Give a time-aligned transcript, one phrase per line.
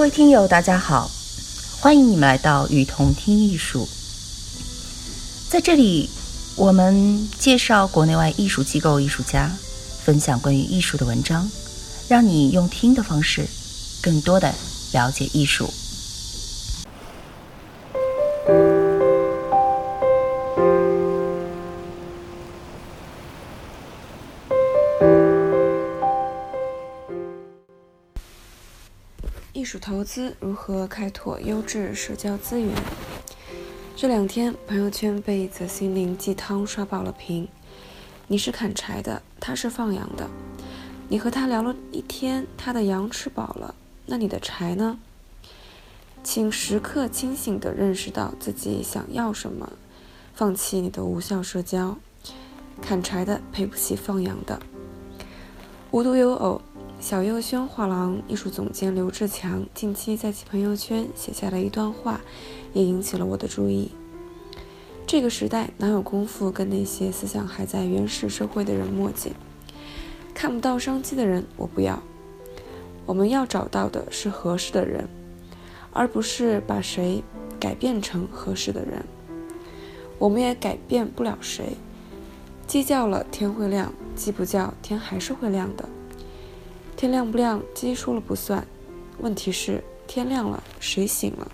[0.00, 1.10] 各位听友，大家好，
[1.78, 3.86] 欢迎你们来到雨桐听艺术。
[5.50, 6.08] 在这里，
[6.56, 9.54] 我们介绍国内外艺术机构、艺术家，
[10.02, 11.46] 分享关于艺术的文章，
[12.08, 13.46] 让你用听的方式，
[14.00, 14.54] 更多的
[14.92, 15.70] 了解艺术。
[29.60, 32.74] 艺术投资如何开拓优质社交资源？
[33.94, 37.46] 这两天朋友圈被一则心灵鸡汤刷爆了屏。
[38.26, 40.30] 你是砍柴的，他是放羊的。
[41.10, 43.74] 你和他聊了一天，他的羊吃饱了，
[44.06, 44.98] 那你的柴呢？
[46.24, 49.70] 请时刻清醒地认识到自己想要什么，
[50.32, 51.98] 放弃你的无效社交。
[52.80, 54.58] 砍柴的赔不起放羊的。
[55.90, 56.62] 无独有偶。
[57.00, 62.20] 小右轩画廊艺术总监刘志强近期在其朋友圈写下了一段话，
[62.74, 63.90] 也引起了我的注意。
[65.06, 69.32] 这个时代哪有功夫跟那些思想还在原始社会的人墨迹？
[70.34, 72.02] 看不到商机的人，我不要。
[73.06, 75.08] 我们要找到的是合适的人，
[75.94, 77.24] 而不是把谁
[77.58, 79.02] 改变成合适的人。
[80.18, 81.78] 我们也改变不了谁。
[82.66, 85.88] 鸡叫了，天会亮；鸡不叫，天还是会亮的。
[87.00, 88.66] 天亮不亮，鸡说了不算。
[89.20, 91.50] 问题是天亮了，谁醒了？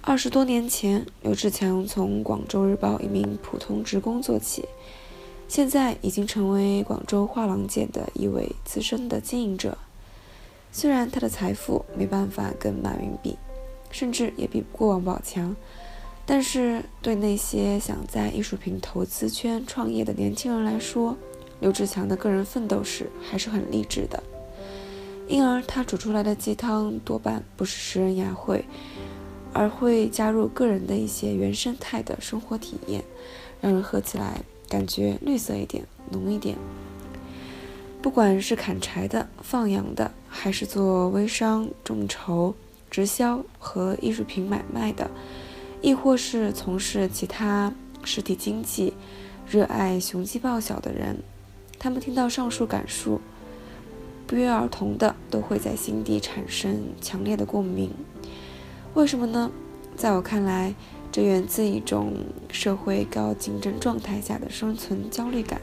[0.00, 4.64] 二十多年前，刘志强从《广州日报》一名普通职工做起，
[5.46, 9.78] 现在已经成为广州画廊界的一位资深的经营者。
[10.72, 13.38] 虽然他的财富没办法跟马云比，
[13.92, 15.54] 甚至也比不过王宝强，
[16.26, 21.16] 但是对那些想在艺术品投资圈创业的年轻人来说，
[21.62, 24.20] 刘志强的个人奋斗史还是很励志的，
[25.28, 28.64] 因而他煮出来的鸡汤多半不是食人牙会，
[29.52, 33.04] 而会加入个人的一些原生态的生活体验，
[33.60, 36.58] 让人喝起来感觉绿色一点、浓一点。
[38.02, 42.52] 不管是砍柴的、放羊的，还是做微商、众筹、
[42.90, 45.08] 直销和艺术品买卖的，
[45.80, 48.92] 亦或是从事其他实体经济、
[49.48, 51.22] 热爱雄鸡报晓的人。
[51.82, 53.20] 他们听到上述感述，
[54.28, 57.90] 不约而同的都会在心底产生强烈的共鸣。
[58.94, 59.50] 为什么呢？
[59.96, 60.76] 在我看来，
[61.10, 62.12] 这源自一种
[62.52, 65.60] 社会高竞争状态下的生存焦虑感。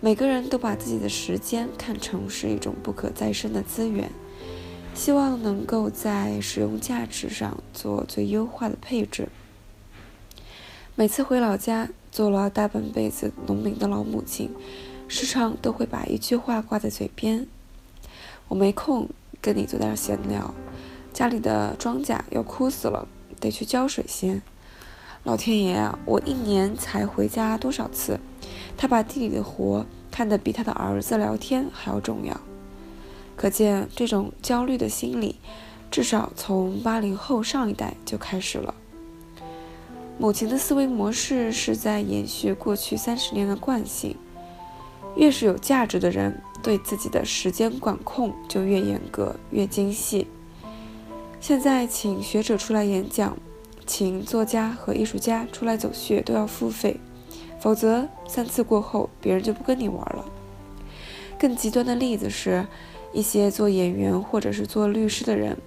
[0.00, 4.10] 每个人都把自己的时间看成是一种不可再生的资源，
[4.94, 9.28] 希望能够在使用价值上做最优化的配置。
[10.94, 14.50] 每次回老家，做了大半辈子农民的老母亲。
[15.12, 17.46] 时常都会把一句话挂在嘴边
[18.48, 19.10] ：“我没空
[19.42, 20.54] 跟你做点闲聊，
[21.12, 23.06] 家里的庄稼要枯死了，
[23.38, 24.40] 得去浇水先。
[25.22, 28.18] 老天爷啊，我一年才回家多少次？
[28.78, 32.40] 他把地里的活看得比他的儿子聊天还要重要。
[33.36, 35.36] 可见这种焦虑的心理，
[35.90, 38.74] 至少从八零后上一代就开始了。
[40.18, 44.16] 母亲的思维模式是在延续过去三十年的惯性。”
[45.16, 50.26] 越是有价值的人，对自己的时间管控就越严格、越精细。
[51.40, 53.36] 现在请学者出来演讲，
[53.84, 56.98] 请作家和艺术家出来走穴都要付费，
[57.60, 60.24] 否则三次过后，别人就不跟你玩了。
[61.38, 62.66] 更极端的例子是，
[63.12, 65.58] 一些做演员或者是做律师的人，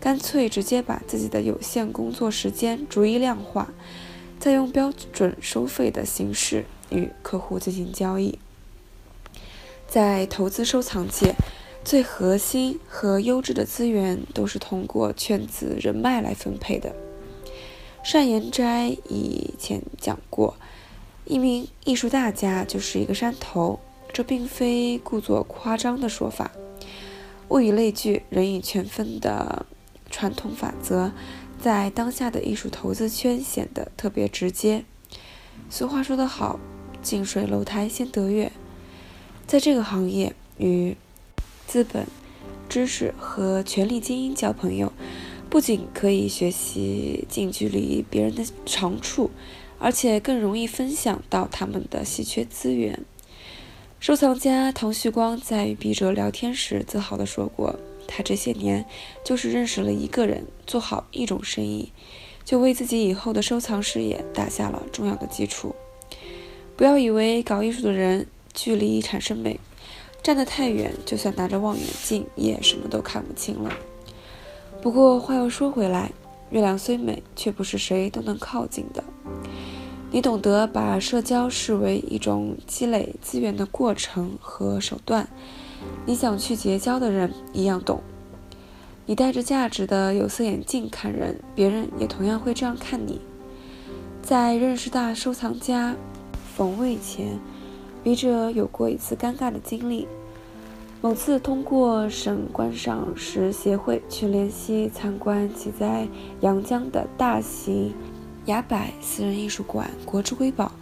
[0.00, 3.68] 干脆直接把自己的有限工作时间逐一量化，
[4.40, 8.38] 再用标准收费的形式与客户进行交易。
[9.92, 11.34] 在投资收藏界，
[11.84, 16.96] 最核心和优质的资源都是通过圈子人脉来分配的。
[18.10, 20.56] 单言斋以前讲过，
[21.26, 23.80] 一名艺术大家就是一个山头，
[24.14, 26.52] 这并非故作夸张的说法。
[27.50, 29.66] 物以类聚，人以群分的
[30.10, 31.12] 传统法则，
[31.60, 34.86] 在当下的艺术投资圈显得特别直接。
[35.68, 36.58] 俗话说得好，
[37.02, 38.50] 近水楼台先得月。
[39.52, 40.96] 在这个行业，与
[41.66, 42.06] 资本、
[42.70, 44.90] 知识和权力精英交朋友，
[45.50, 49.30] 不仅可以学习近距离别人的长处，
[49.78, 53.04] 而且更容易分享到他们的稀缺资源。
[54.00, 57.78] 收藏家唐旭光在与笔者聊天时，自豪地说过
[58.08, 58.86] ：“他这些年
[59.22, 61.92] 就是认识了一个人，做好一种生意，
[62.42, 65.74] 就为自己以后的收藏事业打下了重要的基础。”
[66.74, 68.26] 不要以为搞艺术的人。
[68.54, 69.58] 距离产生美，
[70.22, 73.70] 站得太远，就算拿着望远镜也什么都看不清了。
[74.80, 76.12] 不过话又说回来，
[76.50, 79.02] 月亮虽美，却不是谁都能靠近的。
[80.10, 85.26] 你懂得把社交视为一种积累资源的过程和手段，
[86.04, 88.02] 你想去结交的人一样懂。
[89.06, 93.20] 你戴着价值的有色眼镜看人，别人也同样会这样看你。
[94.22, 95.96] 在认识大收藏家
[96.54, 97.38] 冯卫前，
[98.02, 100.08] 笔者有过一次尴尬的经历。
[101.00, 106.06] 某次通过省观赏石协会去联系参观其在
[106.40, 107.92] 阳江的大型。
[108.46, 110.72] 崖柏私人艺术馆，国之瑰宝。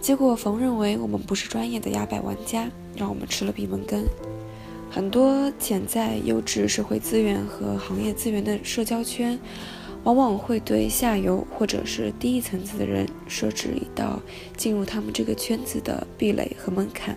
[0.00, 4.04] 结果冯认为我们不是专业的崖柏玩家，让我们吃了闭门羹。
[4.90, 9.38] 很多潜在优质社会资源和行业资源的社交圈，
[10.04, 14.20] 往往会对下游或者是低一层次的人设置一道
[14.56, 17.16] 进入他们这个圈子的壁垒和门槛，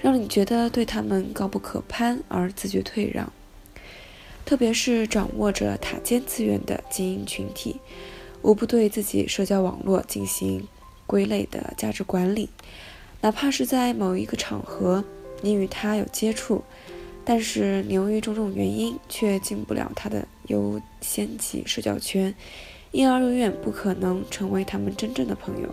[0.00, 3.32] 让你觉得对他们高不可攀而自觉退让。
[4.44, 7.76] 特别是掌握着塔尖资源的精英群体。
[8.42, 10.66] 无不对自己社交网络进行
[11.06, 12.48] 归类的价值管理，
[13.20, 15.04] 哪怕是在某一个场合
[15.42, 16.64] 你与他有接触，
[17.30, 22.34] 但是由于种种原因却进不了他的优先级社交圈，
[22.90, 25.72] 因而永远不可能成为他们真正的朋友。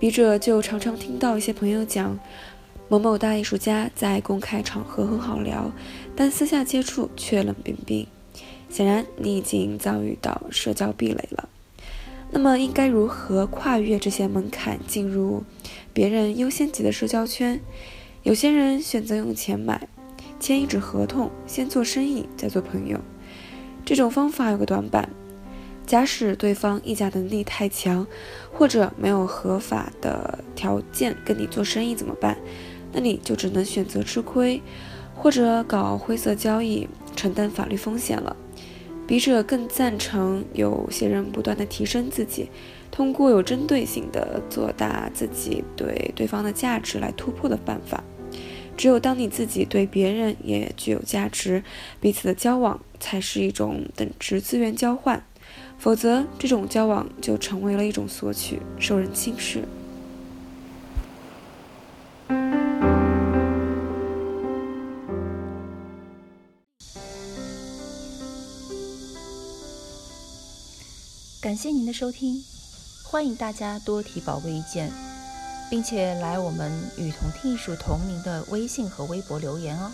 [0.00, 2.18] 笔者就常常听到一些朋友讲，
[2.88, 5.70] 某某大艺术家在公开场合很好聊，
[6.16, 8.04] 但私下接触却冷冰冰。
[8.68, 11.48] 显然，你已经遭遇到社交壁垒了。
[12.32, 15.44] 那么应该如何跨越这些门槛，进入
[15.92, 17.60] 别人优先级的社交圈？
[18.24, 19.86] 有些人选择用钱买，
[20.40, 22.98] 签一纸合同，先做生意再做朋友。
[23.84, 25.08] 这种方法有个短板：
[25.86, 28.06] 假使对方议价能力太强，
[28.52, 32.36] 或者没有合法的条件跟你做生意怎么办？
[32.92, 34.62] 那你就只能选择吃亏，
[35.14, 38.36] 或者搞灰色交易，承担法律风险了。
[39.06, 42.50] 笔者更赞成有些人不断的提升自己，
[42.90, 48.04] 通过有针对性的做大自己对对方的价值来突破的办法。
[48.78, 51.64] 只有当你自己对别人也具有价值，
[52.00, 55.20] 彼此的交往才是一种等值资源交换，
[55.80, 59.64] 否则这种交往就成为了一种索取，受人轻视。
[71.40, 72.44] 感谢您的收听，
[73.02, 74.92] 欢迎大家多提宝贵意见，
[75.70, 79.92] 并且来我们与同听艺术同名的微信和微博留言哦。